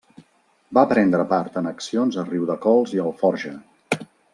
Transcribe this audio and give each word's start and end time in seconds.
Va 0.77 0.85
prendre 0.93 1.27
part 1.35 1.61
en 1.61 1.69
accions 1.75 2.19
a 2.23 2.27
Riudecols 2.33 2.99
i 2.99 3.05
Alforja. 3.09 3.57